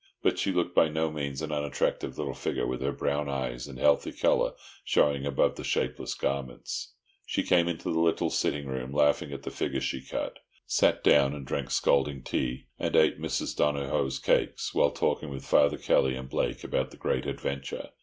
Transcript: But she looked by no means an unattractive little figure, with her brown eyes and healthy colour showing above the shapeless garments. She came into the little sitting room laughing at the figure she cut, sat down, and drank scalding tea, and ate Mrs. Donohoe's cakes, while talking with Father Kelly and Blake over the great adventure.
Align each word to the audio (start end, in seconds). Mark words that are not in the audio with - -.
But 0.23 0.39
she 0.39 0.51
looked 0.51 0.73
by 0.73 0.89
no 0.89 1.11
means 1.11 1.43
an 1.43 1.51
unattractive 1.51 2.17
little 2.17 2.33
figure, 2.33 2.65
with 2.65 2.81
her 2.81 2.91
brown 2.91 3.29
eyes 3.29 3.67
and 3.67 3.77
healthy 3.77 4.11
colour 4.11 4.53
showing 4.83 5.27
above 5.27 5.57
the 5.57 5.63
shapeless 5.63 6.15
garments. 6.15 6.95
She 7.27 7.43
came 7.43 7.67
into 7.67 7.93
the 7.93 7.99
little 7.99 8.31
sitting 8.31 8.65
room 8.65 8.91
laughing 8.91 9.31
at 9.31 9.43
the 9.43 9.51
figure 9.51 9.79
she 9.79 10.01
cut, 10.03 10.39
sat 10.65 11.03
down, 11.03 11.35
and 11.35 11.45
drank 11.45 11.69
scalding 11.69 12.23
tea, 12.23 12.65
and 12.79 12.95
ate 12.95 13.19
Mrs. 13.21 13.55
Donohoe's 13.55 14.17
cakes, 14.17 14.73
while 14.73 14.89
talking 14.89 15.29
with 15.29 15.45
Father 15.45 15.77
Kelly 15.77 16.15
and 16.15 16.27
Blake 16.29 16.65
over 16.65 16.83
the 16.85 16.97
great 16.97 17.27
adventure. 17.27 17.89